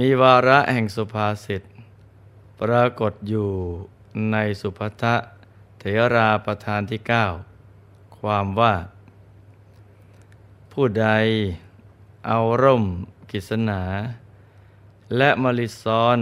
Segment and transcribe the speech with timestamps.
[0.00, 1.62] มีวาระแห่งสุภาษิต
[2.60, 3.50] ปรากฏอยู่
[4.32, 5.04] ในสุภัท
[5.78, 7.24] เถราประธานที่เก้า
[8.18, 8.74] ความว่า
[10.72, 11.08] ผู้ใด
[12.26, 12.84] เอาร่ม
[13.30, 13.82] กิษณา
[15.16, 16.18] และมลิซ้อน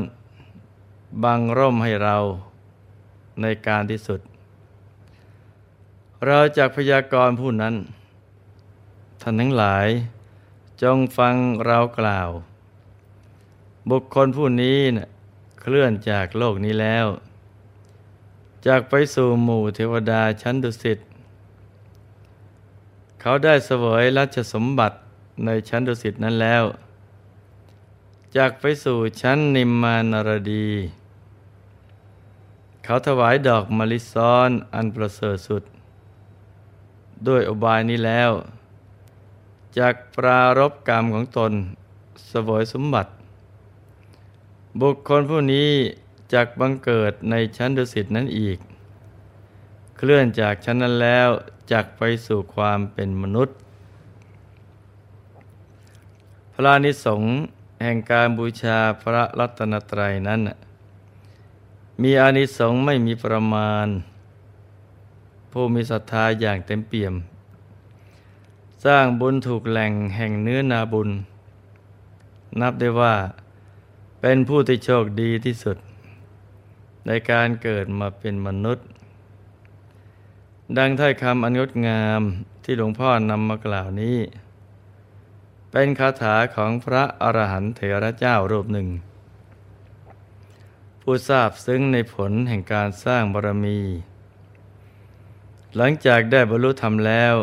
[1.24, 2.16] บังร่มให้เรา
[3.41, 4.20] ในการที่สุด
[6.27, 7.75] เราจากพยากรณ์ผู้นั้น
[9.20, 9.86] ท่านทั้งหลาย
[10.83, 11.34] จงฟัง
[11.66, 12.31] เรากล่าว
[13.91, 15.08] บุคคลผู้นี้นะ
[15.61, 17.06] เคลื่อนจากโลกนี้แล้ว
[18.67, 20.98] จากไปสู่หมู่เทวดาชั้นดุสิต
[23.20, 24.97] เขาได้เสวยรัชสมบัติ
[25.44, 26.64] ในชั้นดุสิตนั้นแล้ว
[28.36, 30.69] จากไปสู่ชั้นนิมมานรดี
[32.84, 35.62] เขาถวายดอกมะลิซ้อนอันประเสริฐสุด
[37.27, 38.31] ด้วยอบายนี้แล้ว
[39.78, 41.53] จากปรารบกรรมของตน
[42.28, 43.11] เสวยสมบัติ
[44.80, 45.70] บุคคลผู้นี้
[46.33, 48.58] จากบังเกิดในชั้นดุสิตนั้นอีก
[49.97, 51.28] เคลื่อนจากชั้นนั้นแล้ว
[51.70, 53.56] จากไปสู่ความเป็นมนุษย์
[56.52, 57.30] พระนิสงฆ์
[57.83, 60.41] แห่งการบูชาพระรัตนตรัยนั้น
[62.03, 63.86] มีอานิสงส์ไม่มีประมาณ
[65.53, 67.14] ผู้มีศรัทธาอย่างเต็มเปี่ยม
[68.84, 71.10] สร้างบุญถูกแหล่งแห่งเนื้อนาบุญ
[72.60, 73.14] นับได้ว่า
[74.21, 75.77] เป็นผู้ที่โชคดีที่สุด
[77.06, 78.87] ในการเกิดมาเป็นมนุษย์
[80.79, 82.21] ดังถ้อยคำอันงดงาม
[82.65, 84.19] ที่หลวงพ่อนำมากล่าวนี้
[85.71, 88.89] เป็นคาถาของพระอรหันต์เถระเจ้ารูปหนึ่ง
[91.03, 93.79] ผู้ทราบซึ้งในผลแห่งการสร้างบารมี
[95.77, 97.35] หลังจากได้บรรลุธรรมแล้ว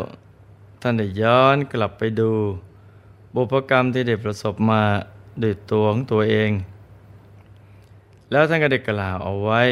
[0.80, 2.32] ท่านได้ย้อนกลับไปดู
[3.34, 4.82] บุพกรรมที่ได้ประสบมา
[5.42, 6.50] ด้วยตัวของตัวเอง
[8.30, 9.62] แล้วท่านก็ได้กล่าวเอาไว้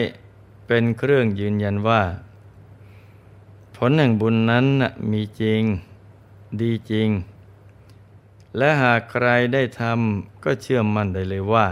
[0.66, 2.02] เป็นเครื่องยืนยันว่า
[3.76, 4.66] ผลแห่งบุญนั้น
[5.10, 5.62] มีจริง
[6.60, 7.08] ดีจริง
[8.56, 11.66] และหากใครได้ทำก็เชื่อมั่นได้เลยว่า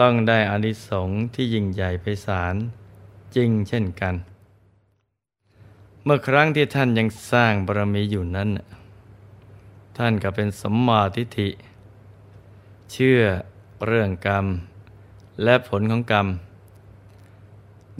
[0.00, 2.54] ต้องได้อานิสงส์ที่ยิ่งใหญ่ไพศาล
[3.34, 4.14] จริงเช่นกัน
[6.04, 8.48] เมื่อครั้งที่ท่านยังสร้างบารมีอยู่นั้น
[9.98, 11.48] ท่านก็เป็นสมมาทิฏฐิ
[12.92, 13.20] เชื่อ
[13.86, 14.46] เรื่องกรรม
[15.44, 16.26] และผลของกรรม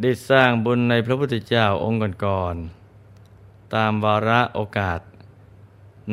[0.00, 5.00] ได้สร้างบุญในพระพุทธเจ้าองค์ก่อนๆตามวาระโอกาส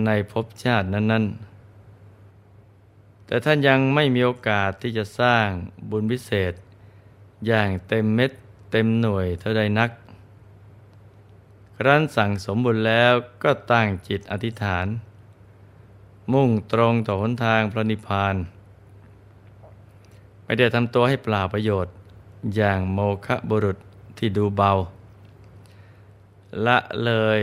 [0.06, 1.26] ในภพชาตินั้น
[2.52, 5.48] ๆ แต่ท่านยังไม่มีโอกาสที่จะสร้าง
[5.90, 6.54] บุญพิเศษ
[7.48, 8.32] อย่างเต็มเม็ด
[8.72, 9.92] เต็มหน่วยเท่าใดนัก
[11.78, 14.88] ครั้นสั่งสมบุญแล้วก็ตั้งจิตอธิษฐาน
[16.34, 18.36] มุ่งตรงต่อหนทางพระนิพพาน
[20.46, 21.94] ไม่ได้ทำตัวให้เปล่าประโยชน์
[22.56, 23.78] อย่างโมคะบุรุษ
[24.18, 24.72] ที่ดูเบา
[26.66, 27.40] ละเลย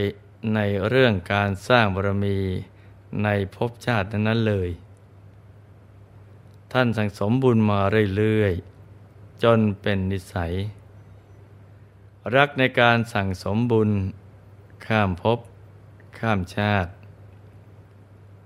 [0.54, 2.38] ในเรื่องการสร้างบารมี
[3.24, 4.70] ในภพชาตินั้นเลย
[6.72, 7.80] ท่านสั่งสมบุญมา
[8.16, 10.52] เรื่อยๆ จนเป็นนิสัย
[12.36, 13.91] รักในการสั่งสมบุญ
[14.86, 15.38] ข้ามภพ
[16.18, 16.91] ข้ามชาติ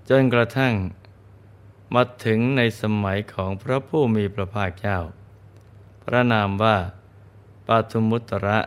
[0.09, 0.73] จนกระทั่ง
[1.93, 4.99] มาถึงในสมัยของพระผู้มีพระภาคเจ้า
[6.03, 6.77] พระนามว่า
[7.67, 8.59] ปาทุมุตระ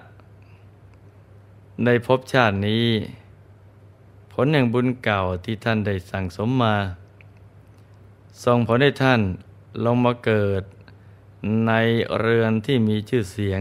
[1.85, 2.87] ในภพชาตินี้
[4.33, 6.77] ผลแห่งบุญเก่าที่ท่านได้สั่งสมมา
[8.45, 9.21] ส่งผลให้ท่าน
[9.85, 10.63] ลงมาเกิด
[11.67, 11.73] ใน
[12.21, 13.61] เรือนที่มีชื่อเสียง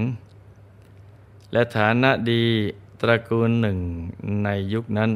[1.51, 2.45] และฐานะดี
[3.01, 3.79] ตระกูลหนึ่ง
[4.43, 5.11] ในยุคนั้น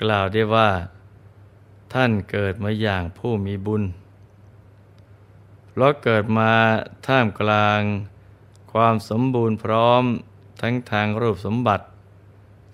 [0.00, 0.68] กล่าวได้ว่า
[1.92, 3.82] ท่านเกิดมาอย่างผู้มีบุญ
[5.68, 6.50] เพราะเกิดมา
[7.06, 7.80] ท่ามกลาง
[8.72, 10.04] ความสมบูรณ์พร้อม
[10.60, 11.84] ทั้งทางรูปสมบัติ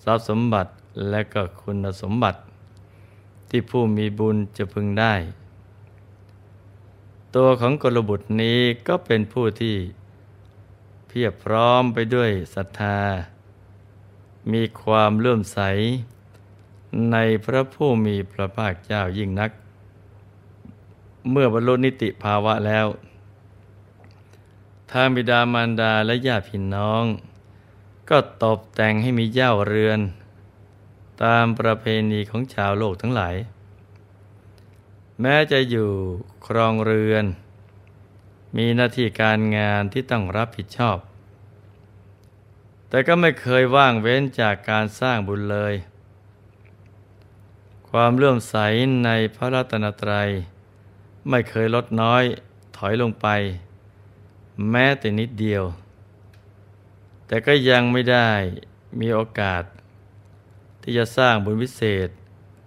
[0.05, 0.71] ทรัพย์สมบัติ
[1.09, 2.41] และก็คุณสมบัติ
[3.49, 5.15] ที่ผู้มีบุญจะพึงได้
[7.35, 9.77] ตัวของกลบุตรนี้ก็เป็นผู้ที่
[11.09, 13.01] เพียบพร้อมไปด้วยศรัทธา
[14.53, 15.61] มีความเลื่อมใส
[17.13, 19.51] ในพระผู้มีพระภาคเจ้ายิ่งนัก
[21.31, 22.87] เมื่อบรรลุนิติภาวะแล้ว
[24.93, 27.05] ทางบิดามารดาและญาติพี่น้อง
[28.11, 30.01] ก็ตบแต่งให้มีเย้าเรือน
[31.23, 33.37] ตามประเพณีของชาวโลกทั้งหลาย
[35.21, 35.91] แม้จะอยู่
[36.47, 37.25] ครองเรือน
[38.57, 40.99] มีหน้าที่การงานที่ต้องรับผิดชอบ
[42.89, 45.75] แต่ก็ไม่เคยว่างเว้นจากการสร้างบุญเลย
[47.93, 48.57] ความเลื่อมใส
[49.05, 50.29] ในพระรัตนตรัย
[51.29, 52.25] ไม่เคยลดน้อย
[52.77, 53.27] ถอยลงไป
[54.71, 55.65] แม้แต่นิดเดียว
[57.27, 58.31] แต่ก็ยังไม่ได้
[59.01, 59.63] มีโอกาส
[60.83, 62.09] ที่จะสร้างบุญวิเศษ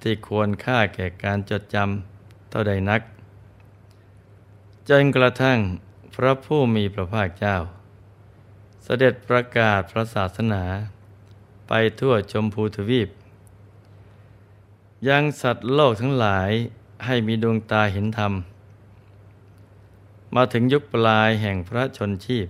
[0.02, 3.02] ที่ควรค่าแก่การจดจำเท่าใดนัก
[4.90, 5.60] จนกระทั่ง
[6.16, 7.58] พระผู้มีพระภาคเจ้า
[8.84, 10.64] เสด็จประกาศพระศาสนา
[11.68, 13.10] ไปทั่วชมพูทวีป
[15.10, 16.52] ยังสัตว์โลกทั้งหลาย
[17.06, 18.34] ให้มีดวงตาเห็นธรรม
[20.36, 22.48] มาถึงยุคปลายแห่งพระชนชีพ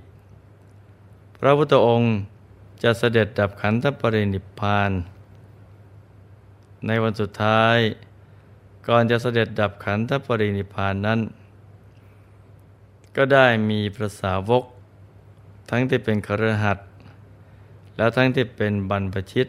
[1.37, 2.09] พระพุทธองค์
[2.83, 4.91] จะเสด็จดับขันธปรินิพพาน
[6.87, 7.77] ในวันสุดท้าย
[8.87, 11.19] ก่อนจะเสด็จดับขันธปรินิพพานนั้น
[13.15, 14.63] ก็ได้มีพระสาวก
[15.69, 16.77] ทั้งที่เป็นครหัส
[17.97, 19.47] แล้วทั้งที่เป็นบรรพชิต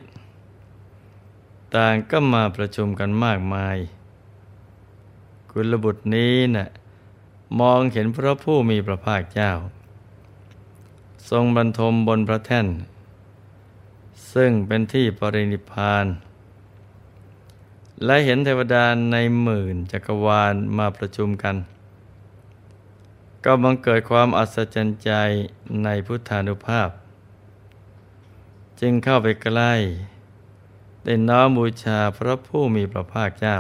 [1.76, 3.76] ต่างก็มาประชุมกันมากมาย
[5.50, 6.69] กุลบุตรนี้นะ่ะ
[7.60, 9.52] มองเห็นพระผู้มีพระภาคเจ้า
[11.30, 12.66] ทรงบรรทมบนพระแท่น
[14.32, 16.06] ซึ่งเป็นที่ปรินิพาน
[18.04, 21.56] และเห็นเทวดาในหมื่นจักรวาลมาประชุมกัน
[23.44, 25.10] ก็บังเกิดความอัศจรรย์ใจ
[25.84, 26.88] ในพุทธานุภาพ
[28.80, 29.72] จึงเข้าไปใกล้
[31.04, 33.58] ได้น้อมบูชาพระผู้มีพระภาคเจ้า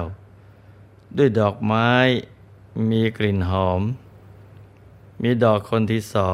[1.16, 1.90] ด้วยดอกไม้
[2.90, 3.82] มีกลิ่นหอม
[5.22, 6.30] มีดอกคนที่สอ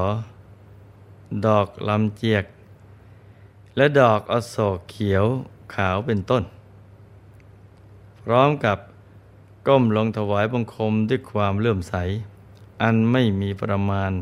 [1.47, 2.45] ดอกลำเจียก
[3.77, 5.25] และดอกอโศกเขียว
[5.75, 6.43] ขาวเป็นต้น
[8.23, 8.79] พร้อมกับ
[9.67, 11.95] ก้มลงถวายบังคมด้วยความเลื่อมใส
[12.83, 14.13] อันไม่มีประมาณ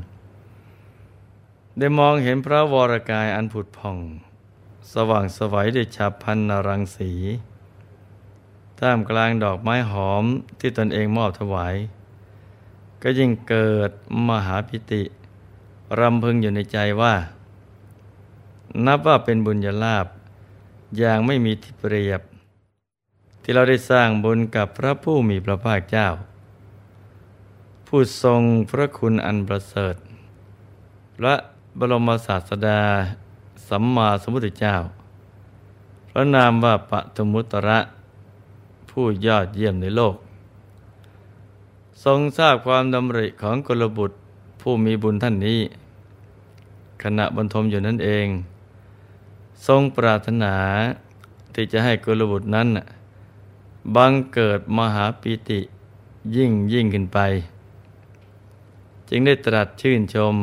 [1.79, 3.99] ได้มองเห็นพระวรกายอันผุดผ่อง
[4.93, 7.13] สว่างสวัยด้วยฉับพันนรังสี
[8.81, 10.25] ท่ามกลางดอกไม้หอม
[10.59, 11.75] ที่ตนเองมอบถวาย
[13.03, 13.91] ก็ยิ่งเกิด
[14.29, 15.03] มหาพิติ
[15.99, 17.15] รำพึงอยู่ในใจว่า
[18.87, 20.07] นับว่าเป็นบุญญาลาภ
[20.99, 22.23] อย่างไม่มีที่เปรียบ
[23.43, 26.09] ที่เราได้สร้างบุญกับพระผู้มีพระภาคเจ้า
[27.87, 29.97] ผู้ทรงพระคุณอันประเสริฐ
[31.17, 31.35] พระ
[31.79, 32.83] บรมศาสดา
[33.69, 34.75] สัมมาสัมพุทธเจ้า
[36.11, 37.79] พระนามว่าปะตุมุตระ
[38.91, 40.17] ผู้ยอดเยี่ยมในโลก
[42.05, 44.17] ทรงทราบความดำริของกุลบุตร
[44.61, 45.61] ผู้มีบุญท่านนี้
[47.03, 48.27] ขณะบรรทมอยู่นั่นเอง
[49.67, 50.55] ทรงปรารถนา
[51.55, 52.69] ที่จะให้กุลบุตรนั้น
[53.95, 55.61] บังเกิดมหาปิติ
[56.37, 57.19] ยิ่งยิ่งขึ้นไป
[59.09, 60.37] จึงได้ตรัสชื่นชม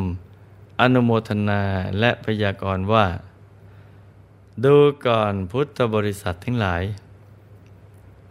[0.86, 1.62] อนุโมทนา
[2.00, 3.08] และพยากรณ์ว่า
[4.64, 4.76] ดู
[5.06, 6.84] ก่อนพุทธบริษัททั้งหลาย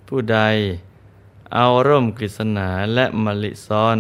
[0.07, 0.39] ผู้ใด
[1.55, 3.99] เอาร่มกฤษณาและมลิซ้อน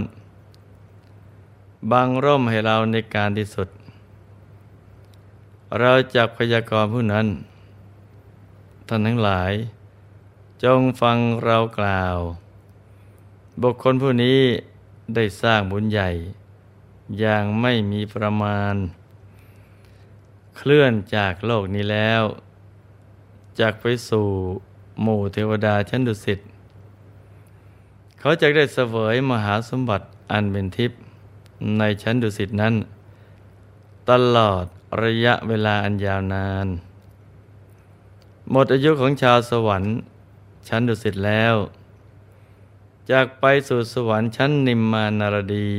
[1.91, 3.69] บังร่มให้เราในการที่สุด
[5.79, 7.27] เราจักพยากรณ์ผู้นั้น
[8.87, 9.53] ท่านทั้งหลาย
[10.65, 12.17] จงฟังเรากล่าว
[13.63, 14.41] บุคคลผู้นี้
[15.15, 16.09] ได้สร้างบุญใหญ่
[17.19, 18.75] อย่างไม่มีประมาณ
[20.57, 22.23] เคลื่อนจากโลกนี้แล้ว
[23.61, 24.27] จากไปสู่
[25.03, 26.39] หมู่เทวดาชั้นดุสิต
[28.19, 30.99] เขาจะได้เสวยมหาสมบัติอันเป็นทิพย์
[31.79, 32.75] ในชั้นดุสิตนั้น
[34.11, 34.65] ตลอด
[35.03, 36.67] ระยะเวลาอันยาวนาน
[38.51, 39.93] หมดอายุของชาวสวรรค์
[40.69, 41.55] ชั้นดุสิตแล้ว
[43.11, 45.73] จากไปสู่สวรรค์ชั้นนิมมานารดี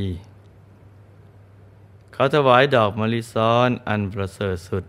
[2.13, 4.83] เขาถวายดอกมะลิซ้อนอันประเสริฐสุด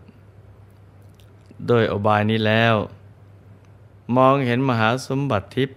[1.67, 2.75] โดยอบายนี้แล้ว
[4.17, 5.77] มองเห็นมหาสมบัติทิพย์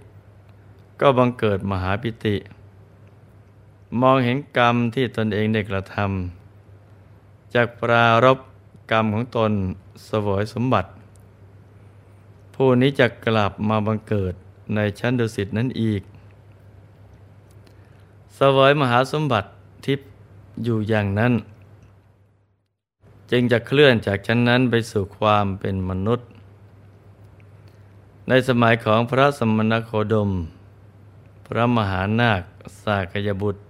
[1.02, 2.36] ก็บังเกิดมหาปิติ
[4.02, 8.38] มองเห็นกรรมที่ตนเองได้กระทำจากปรารบ
[8.92, 9.52] กรรมของตน
[10.08, 10.90] สวยสมบัติ
[12.56, 14.34] ผู้นี้จะกลับมาบังเกิด
[14.76, 16.02] ในชั้นดุสิตนั้นอีก
[18.38, 19.48] สวยมหาสมบัติ
[20.64, 21.34] อยู่อย่างนั้น
[23.32, 26.28] จึงจะเคลื่อนจากชั้นนั้นไปสู่ความเป็นมนุษย์
[28.28, 30.32] ในสมัยของพระสมณโคดม
[31.48, 32.42] พระมหานาค
[32.84, 33.62] สากยบุตร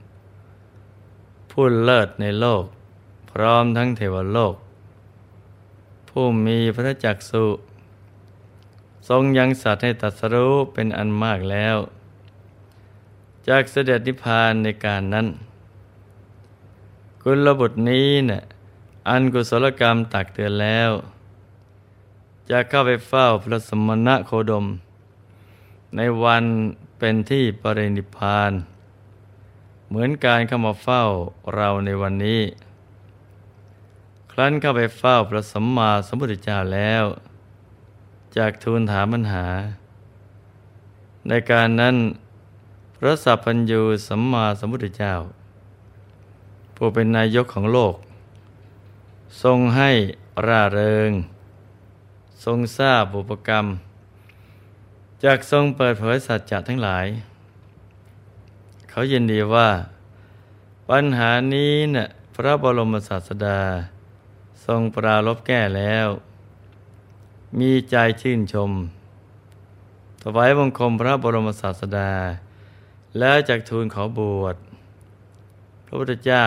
[1.51, 2.63] ผู้เลิศในโลก
[3.32, 4.56] พร้อมทั้งเทวโลก
[6.10, 7.46] ผู้มีพระจักสุ
[9.10, 11.77] ทรงยังสัตว์ให้ตัดสรู้เป็นอันมากแล้ว
[13.48, 15.27] จากเสด็จนิพพานในการนั้น
[17.29, 18.43] กุลบุตรนี้เนะ่ย
[19.10, 20.91] อันกุศลกรรมตักเตือนแล้ว
[22.50, 24.65] จะเข้าไปเฝ้าพระสมณะโคดม
[25.96, 26.43] ในวัน
[26.98, 28.51] เป็นที่ปรินิพาน
[29.88, 31.03] เหมือนการเข้ามาเฝ้า
[31.55, 32.41] เราในวันนี้
[34.31, 37.03] ครั้นเข้าไปเฝ้าพระสัมมาสัมพุทธเจ้าแล้ว
[38.38, 39.48] จากทูลถามปัญหา
[41.27, 41.96] ในการนั้น
[42.98, 45.15] พระสัพพัญญูสัมมาสัมพุทธเจ้า
[46.79, 47.96] ผู้เป็นนายกของโลก
[49.43, 49.91] ทรงให้
[50.48, 51.12] ร่าเริง
[52.43, 53.65] ทรงทราบบุปกรรม
[55.24, 57.05] จากทรงเปิดเผยสัจจะทั้งหลาย
[58.89, 59.69] เขายินดีว่า
[60.89, 63.62] ปัญหานี้นะ่ะพระบรมศาสดา
[64.65, 66.07] ทรงปราลบแก้แล้ว
[67.60, 68.72] มีใจชื่นชม
[70.22, 72.12] ถวายบังคมพระบรมศาสดา
[73.19, 74.55] แล้วจากทูลขอบวช
[75.88, 76.46] พระพุทธเจ้า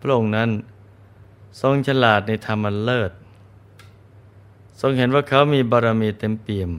[0.00, 0.50] พระองค์นั้น
[1.60, 3.12] ทรงฉลาดในธรรมอันเลิศ
[4.80, 6.70] ทรงเห็นว่าเขามีบารมีเต็มเปี่ยม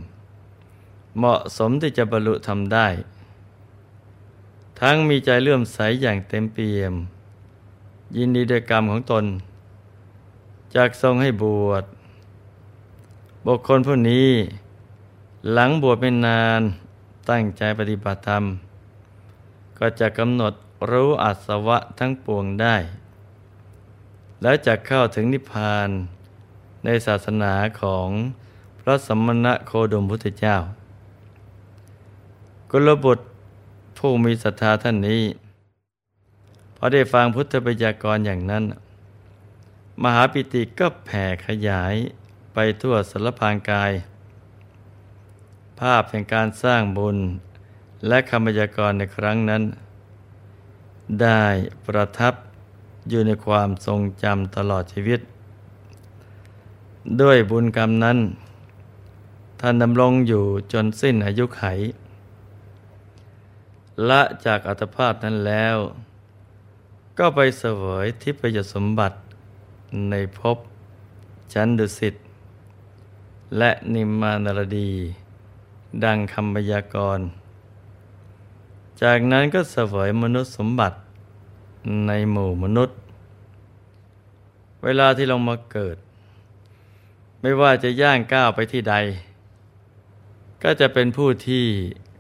[1.18, 2.88] เหมาะสมที่จะบรรลุทำได้
[4.80, 6.94] ทั้งมีใจเลื่อมใสอย่างเต็มเปี่ยม
[8.18, 9.26] ยินดีด้วยกรรมของตน
[10.76, 11.84] จากทรงให้บวช
[13.46, 14.30] บุคคลผู้นี้
[15.54, 16.62] หลังบวชเป็นนาน
[17.30, 18.44] ตั้งใจปฏิบัติธรรม
[19.80, 20.54] ก็จะกำหนด
[20.92, 22.76] รู้อัศวะทั้งปวงได้
[24.42, 25.90] แล้วจะเข้าถึงนิพพาน
[26.86, 28.08] ในศาสนาของ
[28.80, 30.58] พระสมณะโคดมพุทธเจ้า
[32.72, 33.26] กุลบุตร
[33.98, 35.24] ผู้มีศรัทธาท่านนี้
[36.78, 38.64] พอได้ฟังพุทธบัญญักรอย่างนั้น
[40.04, 41.96] มหาปิติก็แผ่ขยาย
[42.54, 43.92] ไปทั่วสารพางกาย
[45.80, 47.18] ภาพแห่งการสร้างบุญ
[48.08, 49.64] และคำบัญญักรในครั้งนั้น
[51.22, 51.44] ได้
[51.86, 52.34] ประทับ
[53.10, 55.20] อยู่ในความทรงจำตลอดชีวิต
[57.22, 58.18] ด้วยบุญกรรมนั้น
[59.60, 61.64] ท่านดำรงอยู่จนสิ้นอายุไข
[64.10, 65.78] ละจากอัตภาพนั้นแล้ว
[67.18, 69.18] ก็ไปเสวยทิพยสมบัติ
[70.10, 70.58] ในภพ
[71.54, 72.16] ชั้นดุสิต
[73.58, 74.92] และนิมมานรดี
[76.04, 77.26] ดังคำพยากรณ์
[79.02, 80.98] จากนั้นก็เสวยมนุษย์สมบัติ
[82.08, 82.98] ในหมู่มนุษย์
[84.84, 85.98] เวลาที่ลงมาเกิด
[87.42, 88.96] ไม่ว่าจะย่างก้าวไปที่ใด
[90.64, 91.66] ก็จะเป็นผู้ที่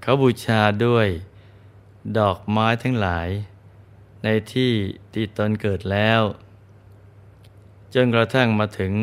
[0.01, 1.07] เขาบูชาด้วย
[2.17, 3.29] ดอกไม้ทั้งหลาย
[4.23, 4.71] ในที่
[5.13, 6.21] ที่ตนเกิดแล้ว
[7.93, 8.93] จนกระทั่งมาถึง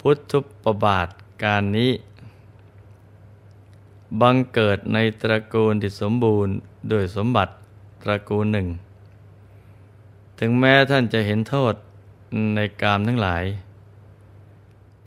[0.00, 1.08] พุทธุปบาท
[1.42, 1.92] การนี้
[4.20, 6.54] บังเกิดในตระกูลที่สมบูรณ์
[6.88, 7.52] โดยสมบัติ
[8.02, 8.68] ตระกูลหนึ่ง
[10.40, 11.74] ถึงแม้ท่านจะเห็นโทษ
[12.54, 13.44] ในกามทั้งหลาย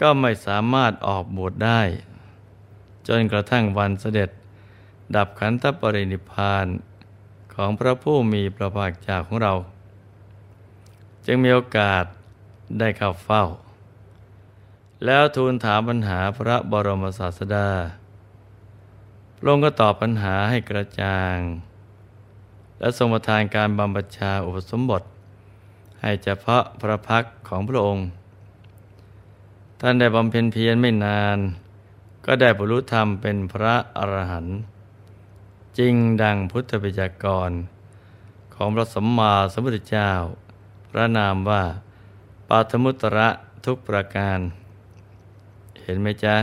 [0.02, 1.82] ก็ไม่สามารถออกบวชได้
[3.08, 4.30] จนกระทั่งวันเสด็จ
[5.16, 6.66] ดับขันธปรินิพพาน
[7.54, 9.54] ของพระผู้มีพระภาคเจ้าของเรา
[11.26, 12.04] จึงมีโอกาส
[12.80, 13.44] ได้เข้าเฝ้า
[15.06, 17.70] แล้วทูลถามปัญหาพระบรมศาสดา
[19.38, 21.38] พระองค์ก็ตอบปัญหาให้กระจ่าง
[22.80, 25.04] และทรงประทานการบำบัญชาอุปสมบท
[26.02, 28.06] ให้เฉพาะพระพักของพระองค์
[29.82, 31.38] ท่านได้บำเพ็ญเพียรไม่นาน
[32.26, 34.58] ก็ได้บรรลุธรรมเป็นพระอรหันต์
[35.78, 37.52] จริงดังพุทธปิจกร
[38.54, 40.12] ของพระสัมมาสัมพุทธเจ้า
[40.90, 41.64] พระนามว่า
[42.48, 43.30] ปาทมุตระ
[43.66, 44.40] ทุกประการ
[45.84, 46.36] เห็นไหมจ๊ะ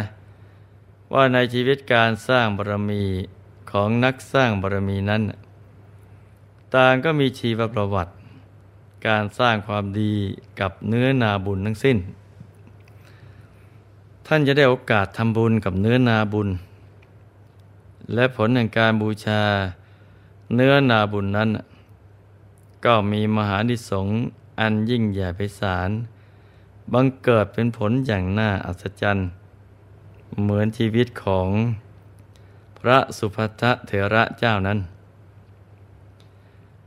[1.12, 3.04] ว่าในชีวิตการสร้างบารมี
[3.70, 5.22] ของนักสร้างบารมีนั้น
[6.74, 8.12] ต่างก็มีชีวประวัติ
[9.06, 10.12] การสร้างความดี
[10.60, 11.98] กับเนื้อนาบุญทั้งสิ้น
[14.26, 16.48] ท่านจะได้โอกาสทำบุญกับเนื้อนาบุญ
[18.14, 19.42] และผลแห่งการบูชา
[20.54, 21.50] เนื้อนาบุญนั้น
[22.84, 24.16] ก็มีมหาดิสงส์
[24.60, 25.90] อันยิ่งใหญ่ไพศาล
[26.92, 29.26] บังเกิดเป็นผลอย่างน่าอัศจรรย์
[30.42, 31.48] เหมือนชีวิตของ
[32.78, 34.78] พระสุภัทเถระเจ้านั้น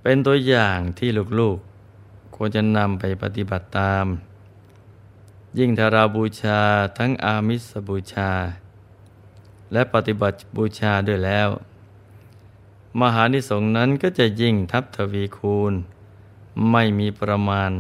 [0.01, 4.06] เป็นตัวอย่างที่ลูกๆ ควรจะนำไปปฏิบัติตาม
[5.58, 6.60] ยิ่งถ้าเราบูชา
[6.98, 8.32] ทั้งอามิสบูชา
[9.72, 11.50] และปฏิบัติบูชาด้วยแล้ว
[13.01, 15.74] มหานิสงนั้นก็จะยิ่งทับทวีคูณ
[16.72, 17.72] ไม่มีประมาณ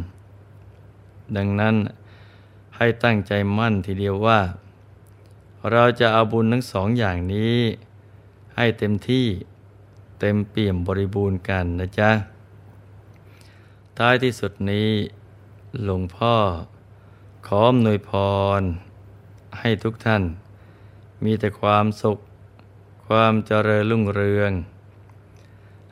[1.35, 1.75] ดังนั้น
[2.75, 4.39] ให้ตั้งใจมั่นทีเดียวว่า
[5.71, 7.59] เราจะเอาบุญทั้งสองอย่างนี้
[8.55, 9.27] ให้เต็มที่
[10.19, 12.11] เต็มเปี่ยมบริบูรณ์กันนะจ๊ะ
[13.97, 14.89] ท้ายที่สุดนี้
[15.83, 16.35] หลวงพ่อ
[17.47, 18.11] ขออำนวยพ
[18.59, 18.61] ร
[19.59, 20.23] ให้ทุกท่าน
[21.23, 22.17] มีแต่ความสุข
[23.07, 24.51] ความเจริญรุ่งเรือง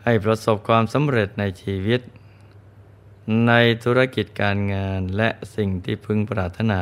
[0.03, 2.01] ให้ประสบความสำเร็จในชีวิต
[3.47, 3.53] ใน
[3.83, 6.81] ธุรกิจการงานและสิ่งที่พึงปรารถนา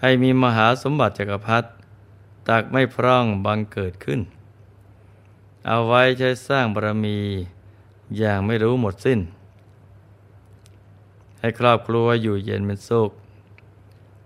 [0.00, 1.68] ให้มีมหาสมบัติจักรพรรดิ
[2.48, 4.20] ตักไม่พร่องบังเกิดขึ้น
[5.66, 7.18] เอาไว้ใช้สร้างบารมี
[8.18, 9.20] อย่างไม่รู้หมดสิ้น
[11.40, 13.10] ให้ครอบครัวอยู่เย็นเป็นสุข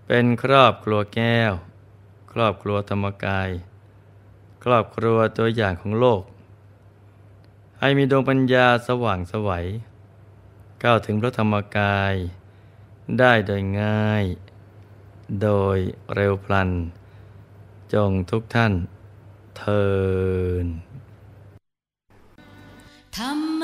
[0.07, 1.53] เป็นครอบครัวแก้ว
[2.31, 3.49] ครอบครัวธรรมกาย
[4.63, 6.21] ครอบครัวตัวอย่างของโลก
[7.79, 9.65] ให้มีดวงปัญญาสว่างสวัย
[10.83, 12.13] ก้าวถึงพระธรรมกาย
[13.19, 14.25] ได้โดยง่าย
[15.41, 15.77] โดย
[16.13, 16.69] เร็วพลัน
[17.93, 18.73] จงทุกท่าน
[19.57, 19.85] เทิ
[20.63, 20.65] น
[23.17, 23.61] ธรรม